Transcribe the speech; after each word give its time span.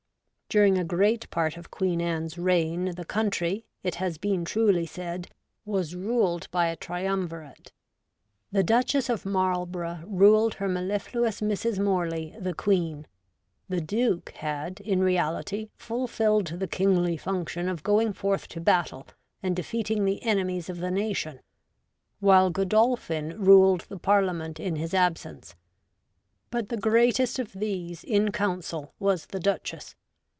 During 0.51 0.77
a 0.77 0.83
great 0.83 1.29
part 1.29 1.55
of 1.55 1.71
Queen 1.71 2.01
Anne's 2.01 2.37
reign 2.37 2.95
the 2.95 3.05
country, 3.05 3.63
it 3.83 3.95
has 3.95 4.17
been 4.17 4.43
truly 4.43 4.85
said, 4.85 5.29
was 5.63 5.95
ruled 5.95 6.51
by 6.51 6.67
a 6.67 6.75
Triumvirate: 6.75 7.71
the 8.51 8.61
Duchess 8.61 9.07
of 9.07 9.25
Marlborough 9.25 10.03
ruled 10.05 10.55
her 10.55 10.67
mellifluous 10.67 11.39
Mrs. 11.39 11.79
Morley, 11.81 12.35
the 12.37 12.53
Queen; 12.53 13.07
the 13.69 13.79
Duke 13.79 14.31
had, 14.31 14.81
in 14.81 14.99
reality, 14.99 15.69
fulfilled 15.77 16.47
the 16.47 16.67
kingly 16.67 17.15
function 17.15 17.69
of 17.69 17.81
going 17.81 18.11
forth 18.11 18.49
to 18.49 18.59
battle 18.59 19.07
and 19.41 19.55
defeating 19.55 20.03
the 20.03 20.21
enemies 20.21 20.69
of 20.69 20.79
the 20.79 20.91
nation; 20.91 21.39
while 22.19 22.49
Godolphin 22.49 23.39
ruled 23.39 23.85
the 23.87 23.97
Parliament 23.97 24.59
in 24.59 24.75
his 24.75 24.93
absence. 24.93 25.55
But 26.49 26.67
the 26.67 26.75
greatest 26.75 27.39
of 27.39 27.53
these, 27.53 28.03
in 28.03 28.33
council, 28.33 28.93
was 28.99 29.27
the 29.27 29.39
Duchess. 29.39 29.95